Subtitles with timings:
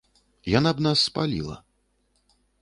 [0.59, 1.59] Яна б нас спаліла.